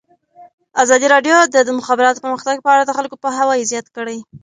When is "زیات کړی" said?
3.71-4.17